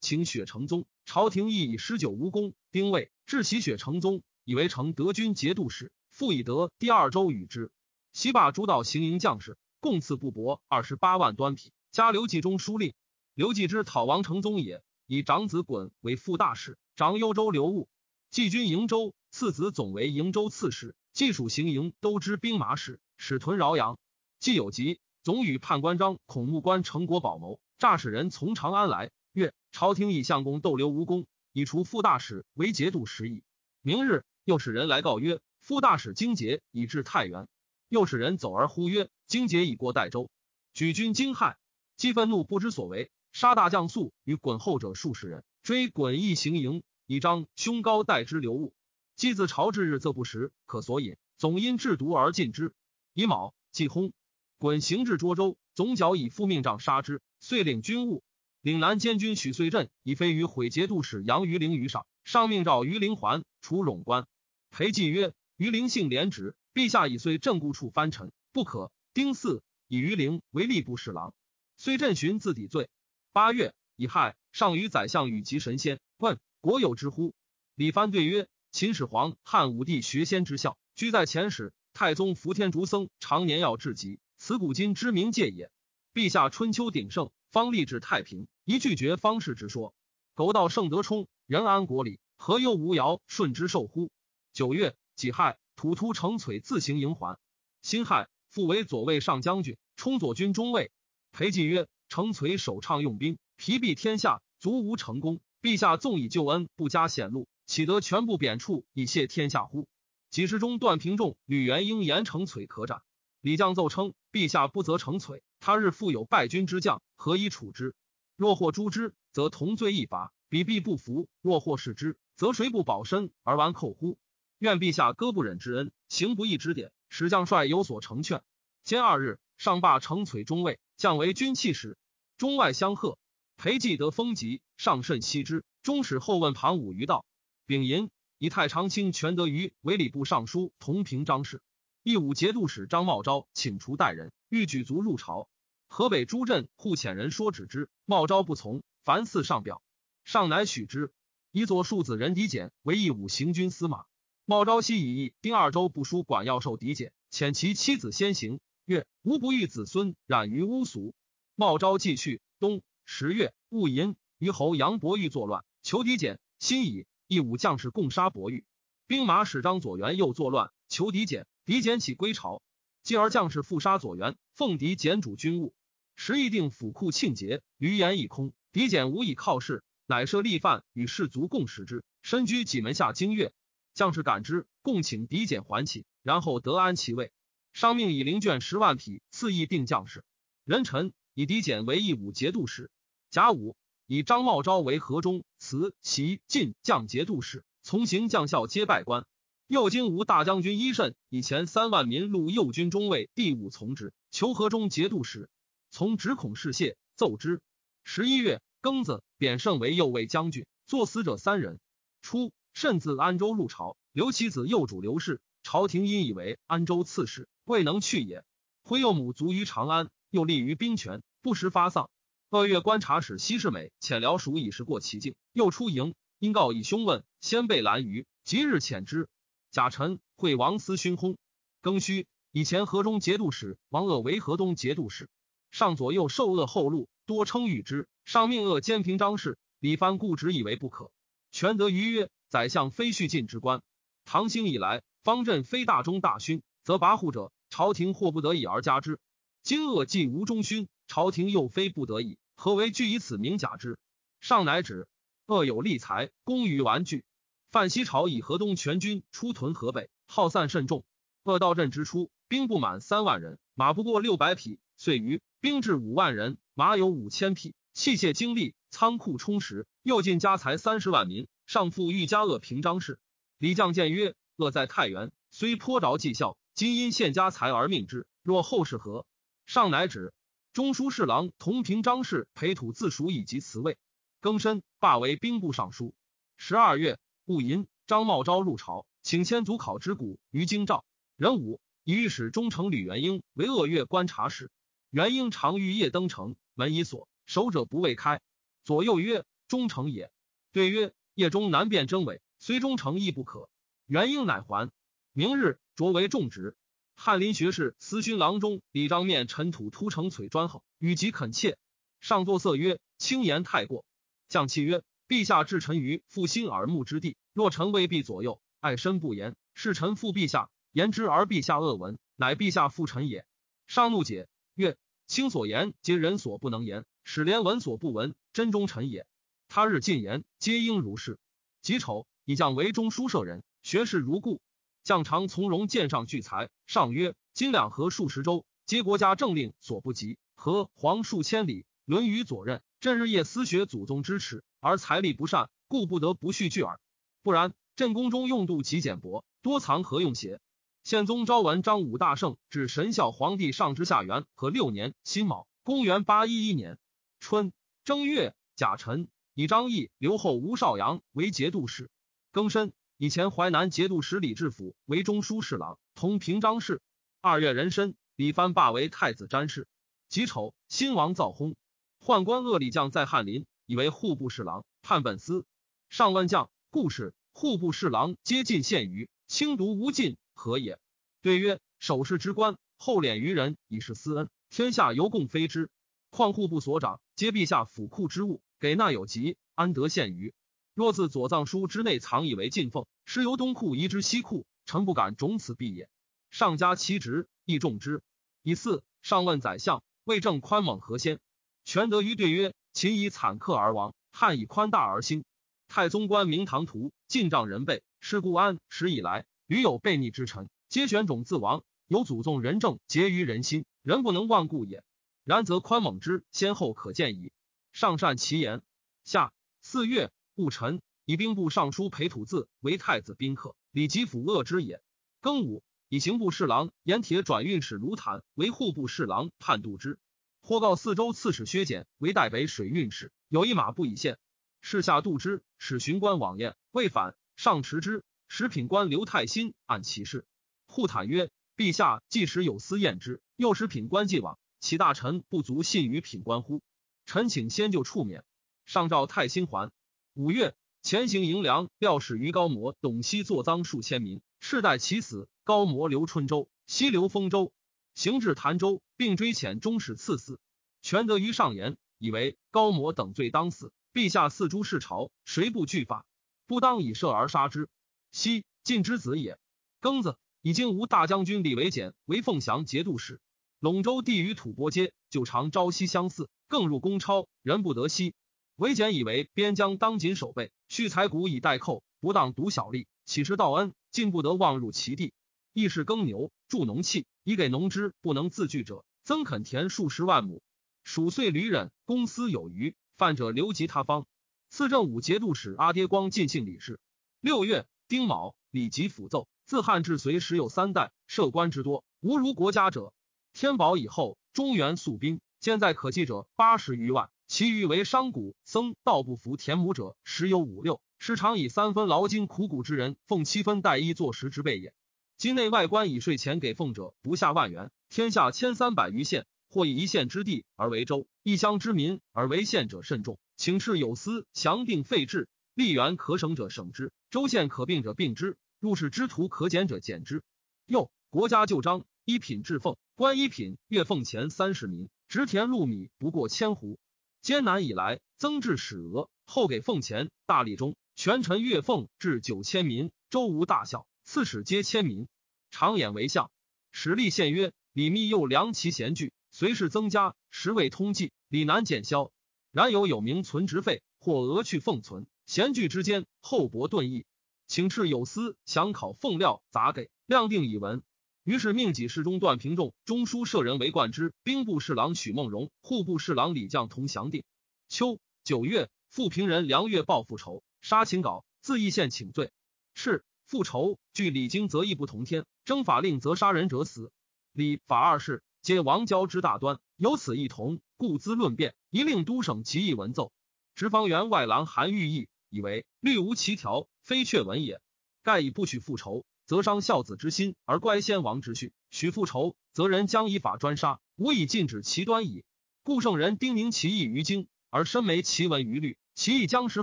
[0.00, 0.84] 请雪承宗。
[1.06, 7.70] 朝廷亦以十九无功，丁未至其雪承宗，以为成德军节度使，复以得第二州与之。
[8.12, 11.70] 西罢诸道行营将士，共赐布帛二十八万端匹。
[11.92, 12.94] 加刘继中书令。
[13.32, 17.88] 刘继之讨王承宗也，以长子衮为副大使，长幽州留务。
[18.30, 23.98] 季军营州，次子总为营州刺史，既属行营都知兵马使，使屯饶阳。
[24.38, 33.42] 季有疾，总与判官张孔目官成国宝谋，诈使人从长安来，曰：朝廷以相公逗留无功，以除副大使为节度使矣。
[33.80, 37.48] 明日又使人来告曰：副大使荆节已至太原。
[37.88, 40.30] 又使人走而呼曰：荆节已过代州。
[40.74, 41.56] 举军惊骇，
[41.96, 43.10] 既愤怒不知所为。
[43.32, 48.74] 杀大将素与滚后者数十人，追滚一行营，以张胸高待之流物。
[49.16, 51.16] 既自朝至日，则不食，可所饮。
[51.38, 52.74] 总因制毒而尽之。
[53.14, 54.12] 乙卯，既薨。
[54.58, 57.22] 滚行至涿州，总角以复命杖杀之。
[57.40, 58.22] 遂领军务。
[58.60, 64.26] 岭南监军许遂镇以飞于毁节度使杨于陵于上，上命诏于陵还，除冗官。
[64.70, 68.92] 裴寂曰：于陵性廉直，陛下已遂正故处藩臣，不可。
[69.14, 71.32] 丁巳，以于陵为吏部侍郎。
[71.78, 72.90] 遂镇寻自抵罪。
[73.32, 77.34] 八月乙亥，上与宰相与及神仙，问国有之乎？
[77.76, 81.72] 李藩对曰：秦始皇、汉武帝学仙之效，居在前史。
[81.94, 85.70] 太宗福天竺僧常年要至极，此古今之名戒也。
[86.12, 89.94] 陛下春秋鼎盛，方立志太平，宜拒绝方士之说。
[90.34, 94.10] 苟道圣德充，仁安国礼，何忧无尧舜之受乎？
[94.52, 97.38] 九月己亥，吐突成璀自行营还。
[97.82, 100.90] 辛亥，复为左卫上将军，充左军中尉。
[101.30, 101.88] 裴寂曰。
[102.08, 105.40] 成璀首倡用兵，疲弊天下，足无成功。
[105.60, 109.88] 陛下纵以救恩，不加显露，岂得全部贬黜以谢天下乎？
[110.30, 113.02] 几时中段平仲、吕元英言成璀可斩。
[113.40, 117.94] 李将奏称：陛下不责成璀，他日复有败军之将，何以处之？
[118.36, 124.16] 若获诛之，则同罪一罚，彼必不服；若获视之，则谁不保身而完寇乎？
[124.58, 128.42] 愿陛下割不忍之恩，行不义之典，使将帅有所成劝。
[128.84, 130.78] 兼二日，上罢成璀中尉。
[130.96, 131.96] 降为军器使，
[132.38, 133.18] 中外相贺。
[133.58, 135.64] 裴寂得封疾，上甚惜之。
[135.82, 137.26] 终使后问庞武于道。
[137.66, 141.60] 丙寅，以太常卿全德于为礼部尚书同平章事。
[142.04, 145.48] 义武节度使张茂昭请除代人，欲举族入朝。
[145.88, 149.82] 河北诸镇护遣人说止之，茂昭不从，凡四上表，
[150.24, 151.12] 上乃许之。
[151.50, 154.04] 以左庶子任狄简为义武行军司马。
[154.44, 158.60] 茂昭悉以义丁二州部书管要授狄简，遣其妻子先行。
[158.84, 161.12] 曰吾不欲子孙染于污俗。
[161.56, 162.40] 茂昭继去。
[162.60, 166.38] 冬十月戊寅，于侯杨伯玉作乱，求敌简。
[166.60, 168.64] 辛乙，义武将士共杀伯玉。
[169.08, 171.46] 兵马使张左元又作乱，求敌简。
[171.64, 172.62] 敌简起归朝。
[173.02, 175.74] 继而将士复杀左元，奉敌简主军务。
[176.14, 178.52] 时议定府库庆节，余言已空。
[178.72, 182.04] 敌简无以靠事，乃设立犯与士卒共食之。
[182.22, 183.52] 身居几门下经月，
[183.94, 187.32] 将士感之，共请敌简还起，然后得安其位。
[187.72, 190.24] 商命以灵卷十万匹赐义并将士。
[190.64, 192.90] 人臣以狄简为义武节度使。
[193.30, 199.26] 甲午以张茂昭为河中、慈、齐、晋将节度使，从行将校皆拜官。
[199.66, 205.50] 右京吴大将军伊慎以前三万民录右军中尉第五从之，求河中节度使。
[205.90, 207.60] 从直孔事谢，奏之。
[208.02, 211.78] 十一月庚子，贬圣为右卫将军，作死者三人。
[212.22, 215.42] 初，慎自安州入朝，留其子右主刘氏。
[215.62, 217.46] 朝廷因以为安州刺史。
[217.64, 218.42] 未能去也。
[218.84, 222.08] 徽幼母卒于长安，又立于兵权，不时发丧。
[222.50, 229.28] 二月，观察使西世美遣辽属以时过其境，又出营，因告以兄问，先被拦于，即日遣之。
[229.70, 231.36] 贾臣会王思勋薨。
[231.82, 235.28] 庚戌，以前河中节度使王鄂为河东节度使。
[235.70, 238.08] 上左右受恶后禄，多称誉之。
[238.24, 239.58] 上命恶兼平章事。
[239.78, 241.10] 李藩固执以为不可。
[241.52, 243.82] 权得于曰：宰相非续进之官。
[244.24, 247.52] 唐兴以来，方阵非大中大勋，则跋扈者。
[247.68, 249.20] 朝廷或不得已而加之，
[249.62, 253.98] 今恶既无中勋，朝廷又非不得已，何为惧以此名假之？
[254.40, 255.08] 上乃止。
[255.46, 257.24] 恶有利财，功于玩具。
[257.70, 261.04] 范西朝以河东全军出屯河北，耗散甚重。
[261.42, 264.78] 恶到镇之初，兵不满三万人，马不过六百匹。
[264.98, 269.86] 遂于兵至五万人，马有五千匹，器械精利，仓库充实。
[270.02, 273.18] 又进家财三十万民，上复欲加恶平章事。
[273.56, 276.58] 李将见曰：恶在太原，虽颇着绩效。
[276.74, 279.24] 今因献家财而命之，若后事何？
[279.64, 280.34] 上乃止。
[280.78, 283.98] 中书侍郎同平章事裴土自属以及辞位，
[284.38, 286.14] 更申罢为兵部尚书。
[286.56, 291.04] 十二月，戊寅，张茂昭入朝，请迁祖考之谷于京兆。
[291.36, 294.70] 壬午，以御史中丞吕元英为鄂越观察使。
[295.10, 298.40] 元英常于夜登城，门已锁，守者不未开。
[298.84, 300.30] 左右曰：“忠诚也。”
[300.70, 303.68] 对曰：“夜中难辨真伪，虽忠诚亦不可。”
[304.06, 304.92] 元英乃还。
[305.32, 306.76] 明日擢为重职。
[307.20, 311.76] 翰林学士司勋郎中李章面尘土涂成璀专横，语极恳切。
[312.20, 314.04] 上作色曰：“轻言太过。”
[314.48, 323.44] 将气曰：“陛下至臣于复心耳目之地，若臣未必左右，爱身不言，是臣负陛下言之而陛下恶闻，乃陛下负臣也。”
[323.88, 324.46] 上怒解。
[324.76, 329.26] 曰：卿所言皆人所不能言，使连闻所不闻，真忠臣也。
[329.66, 331.40] 他日进言，皆应如是。
[331.82, 334.60] 己丑，以将为中书舍人，学士如故。
[335.08, 336.68] 向常从容见上聚财。
[336.86, 340.36] 上曰：今两河数十州，皆国家政令所不及。
[340.54, 347.00] 何黄数千里，论语左任，朕日夜思学祖宗之耻，而财力不善，故不得不续聚耳。
[347.42, 350.60] 不然，朕宫中用度极简薄，多藏何用邪？
[351.04, 356.98] 宪宗昭文张武大圣至神孝皇帝上之下元和六年辛卯，公元八一一年
[357.40, 357.72] 春
[358.04, 362.10] 正月甲辰，以张毅留后吴少阳为节度使。
[362.52, 367.02] 庚申，以前淮南节度使李志府为中书侍郎，同平章事。
[367.40, 369.88] 二月壬申，李藩罢为太子詹事。
[370.28, 371.74] 己丑，新王造薨。
[372.20, 375.66] 宦官恶李将在翰林，以为户部侍郎，判本司。
[376.08, 380.36] 上万将故事，户部侍郎皆进献于轻读无尽。
[380.54, 381.00] 何也？
[381.42, 384.48] 对曰：守事之官，厚敛于人，以示私恩。
[384.70, 385.90] 天下犹共非之。
[386.30, 390.54] 况户部所长，皆陛下府库之物，给纳有疾，安得献于？
[390.98, 396.10] 若自左藏书之内藏以为进奉，是由东库移之西库，臣不敢种此弊也。
[396.50, 398.20] 上加其职，亦重之。
[398.64, 401.38] 以四上问宰相，魏政宽猛何先？
[401.84, 405.44] 权德于对曰：秦以惨克而亡，汉以宽大而兴。
[405.86, 409.46] 太宗观明堂图，进帐人备，是故安史以来。
[409.68, 411.84] 屡有悖逆之臣，皆选种自亡。
[412.08, 415.04] 有祖宗仁政结于人心，人不能忘故也。
[415.44, 417.52] 然则宽猛之先后可见矣。
[417.92, 418.82] 上善其言。
[419.22, 425.00] 下四月戊辰，以兵部尚书裴土字为太子宾客，李吉甫恶之也。
[425.40, 430.18] 庚午，以刑部侍郎盐铁转运使卢坦为户部侍郎判度之。
[430.60, 434.36] 或告四州刺史薛简为代北水运使，有一马不以献。
[434.80, 438.24] 事下度之，使巡官往宴，未返，上持之。
[438.48, 440.44] 食品官刘太新按其事，
[440.86, 446.82] 护坦曰：“陛下既时有司验之，又使品官既往，其大臣不足信于品官乎？
[447.26, 448.42] 臣请先就处免。”
[448.86, 449.92] 上诏太新还。
[450.38, 455.48] 五月，前行迎粮，料使于高摩、董熙作赃数千民，世代其死。
[455.64, 457.72] 高摩留春州，西留丰州，
[458.14, 460.60] 行至潭州，并追遣中使赐死。
[461.02, 463.92] 权得于上言，以为高摩等罪当死。
[464.14, 466.24] 陛下四诸世朝，谁不惧法？
[466.68, 467.88] 不当以射而杀之。
[468.30, 469.58] 昔晋之子也。
[470.00, 473.40] 庚子，已经吴大将军李维简为凤翔节度使。
[473.80, 478.34] 陇州地与吐蕃街，就常朝夕相似，更入公超，人不得息。
[478.78, 483.92] 维简以为边疆当紧守备，蓄财谷以待寇，不当独小利，岂是道恩？
[484.12, 485.32] 进不得妄入其地。
[485.72, 490.62] 亦是耕牛，助农器，以给农之不能自据者，增垦田数十万亩。
[491.02, 494.28] 属岁屡忍，公私有余，犯者留及他方。
[494.70, 497.00] 赐正武节度使阿爹光进姓李氏。
[497.40, 497.88] 六月。
[498.06, 503.12] 丁卯，李吉辅奏：自汉至隋时有三代，设官之多，无如国家者。
[503.52, 511.00] 天宝以后，中原宿兵，现在可计者八十余万，其余为商贾、僧道不服田亩者，十有五六。
[511.18, 514.92] 时常以三分劳金苦谷之人，奉七分代衣作食之辈也。
[515.38, 523.38] 今内外官以税钱给奉者不下万元，天下千三百余县，或以一县之地而为州，一乡之民而为县者甚众。
[523.56, 525.48] 请示有司详定废制。
[525.74, 530.42] 吏员可省者省之，州县可并者并之，入仕之徒可减者减之。
[530.84, 536.98] 又国家旧章，一品制俸，官一品月俸钱三十民，植田禄米不过千斛。
[537.40, 540.30] 艰难以来，增至史额，后给奉钱。
[540.46, 545.28] 大历中，权臣月俸至九千民，周无大小，刺史皆千民。
[545.70, 546.50] 常演为相，
[546.90, 552.32] 史立宪曰：李密又量其贤具，随事增加，实未通计，李难减销。
[552.72, 555.26] 然有有名存职费，或额去奉存。
[555.46, 557.24] 闲聚之间，厚薄顿异，
[557.66, 561.02] 请斥有司想考奉料杂给，量定以文。
[561.48, 567.42] 于是命己侍中段平仲、中书舍人为冠之，兵部侍郎许梦荣、户部侍郎李将同详定。
[567.88, 572.52] 秋九月，富平人梁月报复仇，杀秦稿，自义县请罪。
[572.92, 577.10] 是复仇，据礼经则义不同天，征法令则杀人者死。
[577.52, 583.32] 礼法二事，皆王交之大端，有此异同，故兹论辩，一令都省其义文奏。
[583.74, 585.30] 直方员外郎韩玉义。
[585.48, 587.80] 以为律无其条，非确文也。
[588.22, 595.42] 盖以不许复仇，则伤孝子之心而乖先王之序，许复仇，则人将以法专杀，无以禁止其端矣。
[595.82, 599.82] 故圣人叮咛其意于经，而深没其文于律，其意将使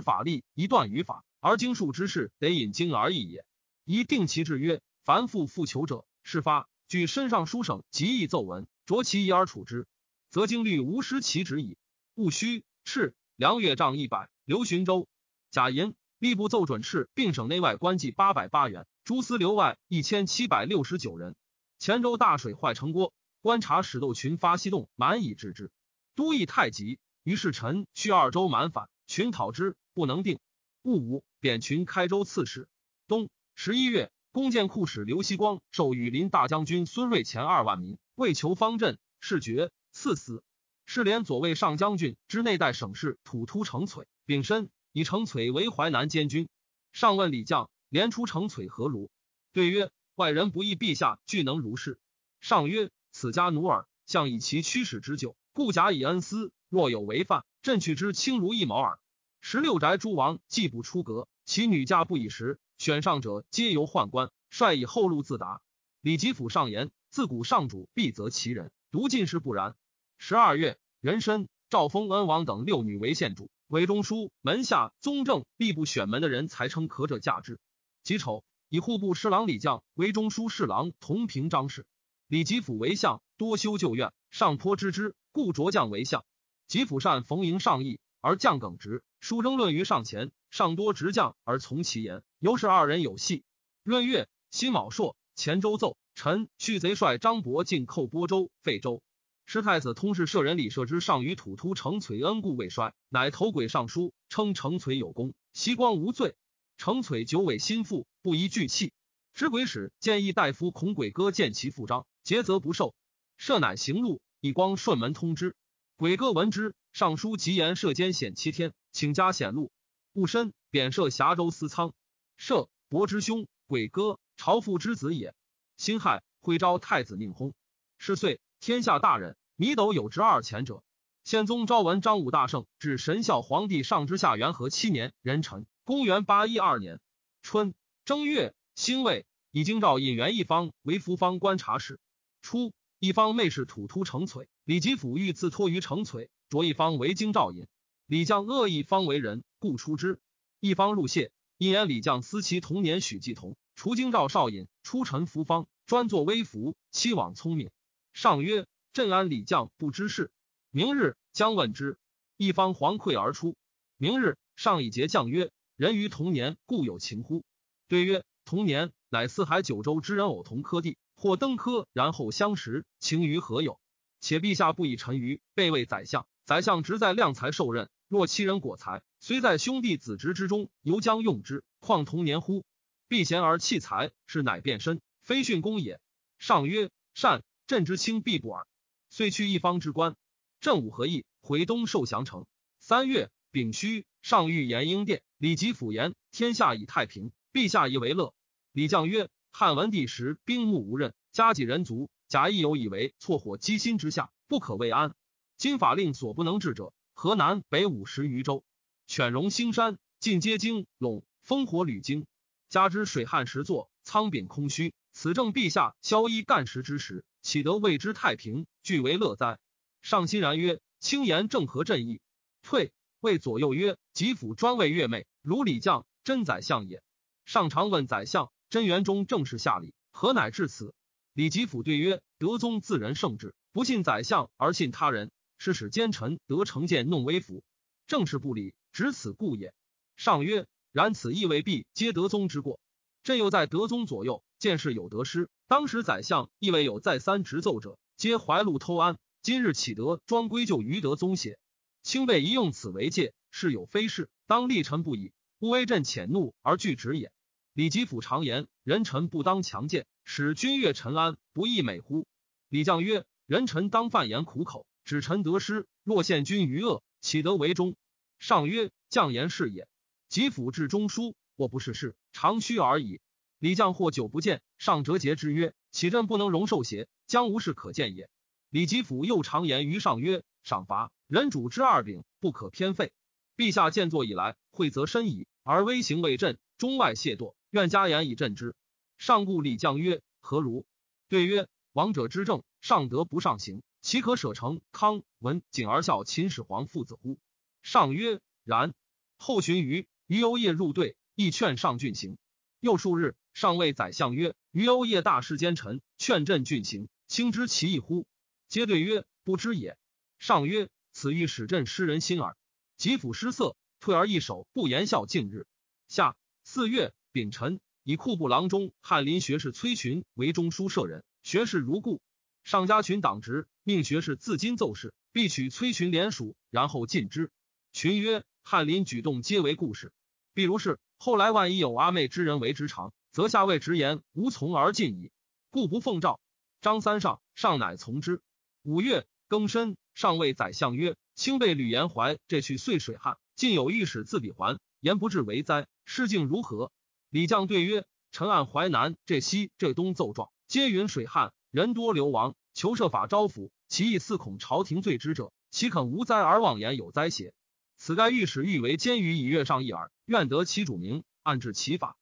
[0.00, 3.44] 法力一断于法，而经术之事得引经而已也。
[3.84, 9.88] 宜定其制曰：凡复复求者，事发据身上书省极易奏文，着其意而处之，
[10.30, 11.76] 则经律无失其旨矣。
[12.14, 15.08] 戊戌，赤，梁月账一百，刘寻州。
[15.50, 21.36] 贾寅，吏部奏准敕，并省内外官计八百八员，诸司留外一千七百六十九人。
[21.78, 25.70] 前州大水坏城郭，观察使窦群发西动，蛮以治之。
[26.14, 30.38] 都邑太急，于是臣去二州满反，群讨之，不能定。
[30.80, 32.66] 戊午，贬群开州刺史。
[33.06, 40.42] 冬十一月，弓箭库使刘希光授羽林大将军孙瑞前二万民，为求方阵，事爵，赐死。
[40.86, 46.48] 是连左卫上将军之内代省事土突成璀，丙申，以成璀为淮南监军。
[46.90, 49.10] 上问李将，连出成璀何如？
[49.52, 52.00] 对曰：外人不义陛下俱能如是。
[52.40, 56.50] 上曰：此家奴耳，向以其驱使之咎，故假以恩私。
[56.70, 58.98] 若有违犯，朕取之轻如一毛耳。
[59.42, 65.60] 十六宅诸王既不出阁，其女嫁不以时，选上者皆由宦官，率以后路自达。
[66.00, 69.76] 李吉甫上言：自古上主必责其人，独进士不然。
[70.16, 77.58] 十二月，壬申，赵丰恩王等六女为县主，韦中书门下宗正吏部选门的人才称可者嫁之。
[78.04, 81.84] 己丑，以户部侍郎李将为中书侍郎同平章事。
[82.28, 86.24] 李吉甫为相，多修旧院，上颇知之，故擢将为相。
[86.68, 93.42] 吉甫善逢迎上意，而将耿直，书争论于上前，上多执将而从其言，由是二人有隙。
[93.82, 99.02] 闰月，辛卯朔，前州奏臣续贼帅张伯进寇播州、废州。
[99.46, 106.34] 师太子通事舍人李舍之上于土突承璀恩故未衰，乃投轨上书，称承璀有功，袭光无罪。
[106.76, 108.92] 承璀九尾心腹，不宜拒弃。
[109.34, 112.96] 知鬼使建议大夫孔鬼哥见其父章，节则不受。
[113.36, 115.54] 舍乃行路，以光顺门通之。
[115.94, 119.70] 鬼哥闻之，上书急言射监险七天，请加显禄。
[120.12, 121.94] 戊申，贬赦峡州司仓。
[122.36, 125.36] 赦伯之兄，鬼哥朝父之子也。
[125.76, 127.52] 辛亥，徽昭太子宁薨。
[127.96, 128.40] 是岁。
[128.60, 130.82] 天下大人，弥斗有执二钱者。
[131.24, 137.00] 宪宗昭文张武大圣至神孝皇帝上之下元和七年壬辰，公元八一二年
[137.42, 141.98] 春正月辛未，以京兆尹元一方为福方观察使。
[142.42, 147.66] 初，一方妹氏土突成璀，李吉甫欲自托于成璀，着一方为京兆尹。
[148.06, 150.20] 李将恶一方为人，故出之。
[150.60, 157.70] 一方入谢，因言李将思其童年许继同，除京兆少尹，出臣福方，专作微服，期往聪明。
[158.16, 160.30] 上曰：“镇安李将不知事，
[160.70, 161.98] 明日将问之。”
[162.38, 163.58] 一方惶愧而出。
[163.98, 167.44] 明日上以节将曰：“人于同年，故有情乎？”
[167.88, 173.78] 对曰：“同年，乃四海九州之人偶同科第，或登科，然后相识，情于何有？
[174.18, 177.90] 且陛下不以臣于备为宰相，宰相职在量才受任。
[178.08, 182.64] 若其人果才，虽在兄弟子侄之中，犹将用之，况同年乎？
[183.08, 186.00] 避贤而弃才，是乃变身，非训功也。”
[186.40, 188.64] 上曰：“善。”朕之轻必不耳，
[189.10, 190.14] 遂去一方之官。
[190.60, 192.46] 正午合议，回东受降城。
[192.78, 198.34] 三月丙戌，上谕延英殿，李吉甫言：天下已太平，陛下宜为乐。
[198.70, 205.16] 李将曰：汉文帝时兵木无刃，家己人族，假亦有以为错火机心之下，不可为安。
[205.56, 208.62] 今法令所不能治者，河南北五十余州，
[209.08, 212.26] 犬戎兴山，尽皆京陇，烽火屡经。
[212.68, 217.24] 加之水旱时作，仓廪空虚，此正陛下消衣干食之时。
[217.46, 219.60] 岂得谓之太平，俱为乐哉？
[220.02, 222.20] 上欣然曰：“轻言正合朕意。”
[222.60, 227.04] 退谓左右曰：“吉府专为月妹，如李将真宰相也。”
[227.46, 230.92] 上常问宰相：“真元中正是下礼，何乃至此？”
[231.34, 237.62] 李吉甫对曰：“德宗自人圣治，不信宰相而信他人，是使奸臣得成见弄威服，
[238.08, 239.72] 正是不理，只此故也。”
[240.18, 242.80] 上曰：“然此亦未必皆德宗之过。
[243.22, 249.18] 朕又在德宗左右，见事有得失。”当时宰相亦未有再三执奏者，皆怀禄偷安。
[249.42, 251.58] 今日岂得专归咎于德宗邪？
[252.04, 257.32] 卿辈宜用此为戒，是有非事，当立臣不已，不为朕谴怒而拒止也。
[257.72, 262.28] 李吉甫常言：人臣不当强谏，使君悦臣安，不亦美乎？
[262.68, 265.88] 李将曰：人臣当犯言苦口，指臣得失。
[266.04, 267.96] 若陷君于恶，岂得为忠？
[268.38, 269.88] 上曰：将言是也。
[270.28, 273.20] 吉甫至中书，或不是事，长虚而已。
[273.58, 278.28] 李将或久不见，上折节之曰：“启朕不能容受邪，将无事可见也。”
[278.68, 283.12] 李吉甫又常言于上曰：“赏罚，人主之二柄，不可偏废。
[283.56, 288.74] 陛下建作以来，惠则深矣，而威行未振，中外懈惰，愿加言以振之。”
[289.16, 290.84] 上故李将曰：“何如？”
[291.28, 294.82] 对曰：“王者之政，上德不上行，岂可舍成？
[294.92, 297.38] 康文景而效秦始皇父子乎？
[297.82, 298.92] 上曰：然。
[299.38, 302.38] 后寻于于欧夜入队，亦劝上郡行。
[302.80, 308.26] 又数日，上谓宰相曰：于欧夜大事奸臣，劝朕郡行，卿知其意乎？
[308.68, 309.96] 皆对曰：不知也。
[310.38, 312.54] 上曰：此欲使朕失人心耳。
[312.98, 315.24] 吉府失色，退而一手，不言笑。
[315.24, 315.66] 近日，
[316.06, 321.24] 下四月丙辰，以库部郎中翰林学士崔群为中书舍人。
[321.42, 322.20] 学士如故。
[322.62, 327.50] 上加群党职，命学士自今奏事，必取崔群联署，然后进之。
[327.94, 330.12] 群曰：翰林举动皆为故事。
[330.54, 335.30] 譬如是后来万一有阿妹之人为之长，则下位直言无从而进矣，
[335.68, 336.40] 故不奉诏。
[336.80, 338.40] 张三上上乃从之。
[338.82, 346.90] 五月庚申，上谓宰相曰：卿被吕延怀这去岁水旱，近有御史自比还，言不至为灾，事境如何？
[347.28, 357.52] 李将对曰：臣按淮南这西这东奏状，皆云水旱，人多流亡，求设法招抚，其意似恐朝廷罪之者，岂肯无灾而妄言有灾邪？
[357.98, 362.16] 此该御史欲为监于以月上一耳，愿得其主名，按治其法。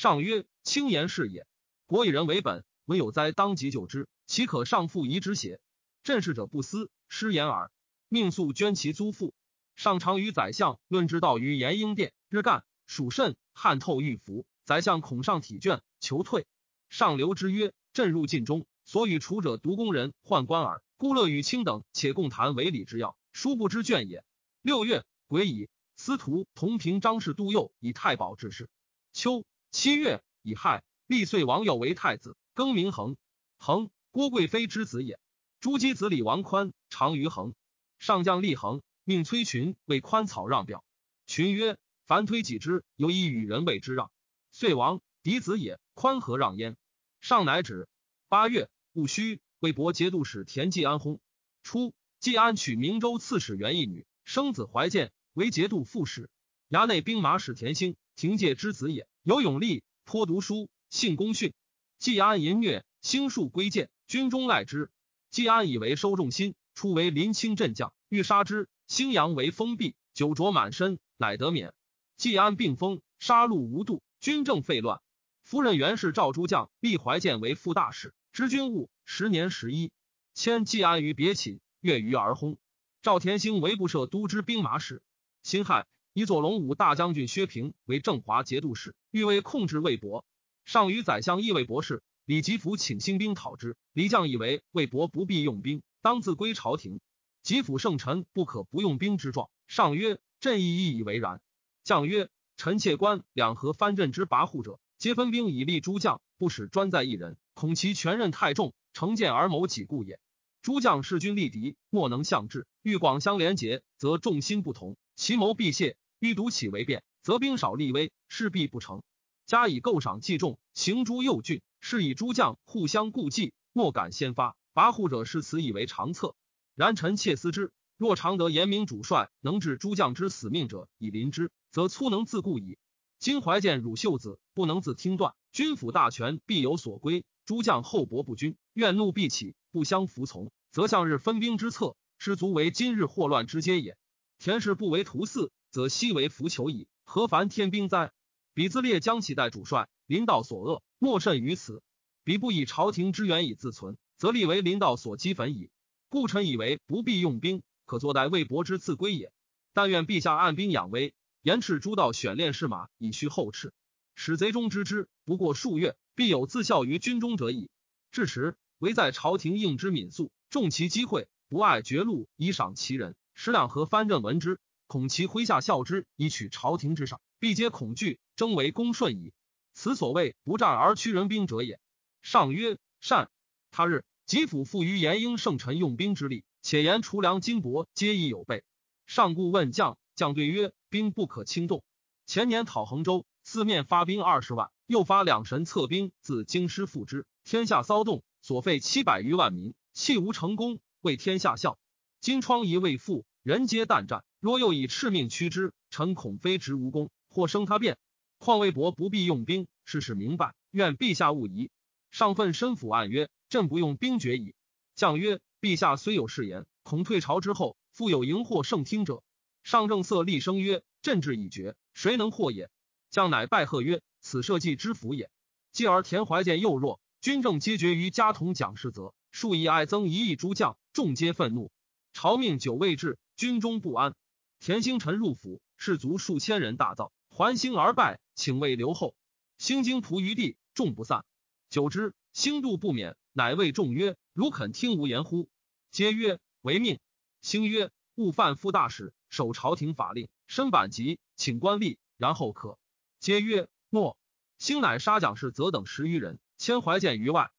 [0.00, 1.46] 上曰：轻言是也。
[1.84, 5.60] 国以人为本，唯有灾当即救之，岂可上复遗之邪？
[6.02, 7.70] 朕事者不思，失言耳。
[8.08, 9.34] 命速捐其租赋。
[9.76, 14.46] 上常与宰相论之道于延英殿，日干属甚，汗透欲服。
[14.64, 16.46] 宰相恐上体倦，求退。
[16.88, 20.82] 上留之曰：朕入晋中，所与处者独宫人宦官耳。
[20.96, 24.24] 孤乐与卿等，且共谈为礼之要，殊不知倦也。
[24.62, 25.04] 六月。
[25.26, 28.70] 癸乙，司徒同平张氏杜佑以太保致仕。
[29.12, 33.16] 秋七月乙亥，立岁王佑为太子，更名恒。
[33.56, 35.20] 恒，郭贵妃之子也。
[35.60, 37.54] 朱姬子李王宽长于恒。
[38.00, 40.84] 上将立恒，命崔群为宽草让表。
[41.26, 44.10] 群曰：“凡推己之，犹以与人为之让。”
[44.50, 46.76] 遂王嫡子也，宽何让焉？
[47.20, 47.88] 上乃止。
[48.28, 51.20] 八月戊戌，为博节度使田季安薨。
[51.62, 55.12] 初，季安娶明州刺史袁义女，生子怀建。
[55.34, 56.28] 为节度副使，
[56.70, 61.54] 衙内兵马使田兴，廷介之子也，有勇力，颇读书，性公训。
[61.98, 64.90] 季安淫虐，兴数归谏，军中赖之。
[65.30, 68.68] 季安以为收众心，初为临清镇将，欲杀之。
[68.86, 71.72] 兴阳为封闭，酒浊满身，乃得免。
[72.18, 75.00] 季安病疯，杀戮无度，军政废乱。
[75.42, 78.90] 夫人袁氏赵诸将，立怀建为副大使，知军务。
[79.06, 79.92] 十年十一，
[80.34, 82.58] 迁季安于别寝，越于而薨。
[83.00, 85.02] 赵田兴为不设都之兵马使。
[85.42, 90.24] 辛亥，以左龙武大将军薛平为正华节度使，欲为控制魏博。
[90.64, 93.76] 上与宰相议魏博士，李吉甫请兴兵讨之。
[93.92, 97.00] 李将以为魏博不必用兵，当自归朝廷。
[97.42, 99.50] 吉甫圣臣不可不用兵之状。
[99.68, 101.40] 上曰：“朕亦以为然。”
[101.84, 110.18] 将曰：“臣妾观两河藩镇之跋扈者，皆分兵以立诸将，不使专在一人，恐其权任太重，成见而谋己故也。
[110.60, 112.66] 诸将势均力敌，莫能相治。
[112.82, 119.02] 欲广相连结，则众心不同。”其谋必泄，欲独起为变，则兵少力微，势必不成。
[119.44, 124.56] 加以构赏计重，行诸右郡，是以诸将互相顾忌，莫敢先发。
[124.72, 126.34] 跋扈者视此以为常策。
[126.74, 132.78] 然臣妾思之，若常得严明主帅，能治诸将之死命者以临之，则粗能自固矣。
[133.18, 137.26] 今怀见汝秀子不能自听断，军府大权必有所归。
[137.44, 143.98] 诸将厚薄不均，怨怒必起，不相服从，则向日分兵之策，失足为今日祸乱之阶也。
[144.40, 146.88] 田氏不为屠肆，则西为浮求矣。
[147.04, 148.10] 何凡天兵哉？
[148.54, 151.82] 彼自列将其代主帅，临道所恶，莫甚于此。
[152.24, 155.68] 彼不以朝廷之援以自存，则立为临道所击焚矣。
[156.08, 159.30] 故臣以为不必用兵，可坐待魏博之自归也。
[159.74, 161.12] 但愿陛下按兵养威，
[161.42, 163.74] 严斥诸道选练士马，以虚后斥，
[164.14, 165.06] 使贼中知之。
[165.26, 167.68] 不过数月，必有自效于军中者矣。
[168.10, 173.14] 至时，唯在朝廷应之敏速，重其机会，不爱绝路，以赏其人。
[173.42, 179.32] 使两河藩镇闻之，恐其麾下效之，以取朝廷之上，必皆恐惧，争为公顺矣。
[179.72, 181.80] 此所谓不战而屈人兵者也。
[182.20, 183.30] 上曰：善。
[183.70, 188.62] 他日，吉府复于延英圣臣用兵之力，且言储粮金帛皆已有备。
[189.06, 191.82] 上故问将，将对曰：兵不可轻动。
[192.26, 201.78] 前年讨衡州，四面发兵二十万，又发两神策兵自京师复之，天下骚动，所费七百余万民，弃无成功，为天下笑。
[202.20, 203.24] 金疮痍未复。
[203.42, 207.96] 人皆惮战，若又以敕命驱之，臣恐非执无功，或生他变。
[208.36, 211.70] 况魏博不必用兵，事事明白，愿陛下勿疑。
[212.10, 214.54] 上愤深抚暗曰：“朕不用兵决矣。”
[214.94, 219.22] 将曰：“陛下虽有誓言，恐退朝之后，复有荧惑圣听者。”
[219.64, 222.68] 上正色厉声曰：“朕志已决，谁能惑也？”
[223.08, 225.30] 将乃拜贺曰：“此社稷之福也。
[225.72, 231.70] 继而田怀建幼弱，军政皆决于家童蒋世泽，数以爱增一亿诸将，众皆愤怒。
[232.12, 234.14] 朝命久未至，军中不安。
[234.58, 239.14] 田兴臣入府，士卒数千人大造，还兴而败，请谓留后。
[239.56, 241.24] 兴惊仆于地，众不散。
[241.70, 245.48] 久之，兴度不免，乃谓众曰：“如肯听吾言乎？”
[245.90, 247.00] 皆曰：“为命。”
[247.40, 252.78] 兴曰：“勿犯副大使，守朝廷法令，身板籍，请官吏，然后可。”
[253.20, 254.18] 皆曰：“诺。”
[254.60, 257.50] 兴乃杀蒋氏则等十余人，迁怀见于外。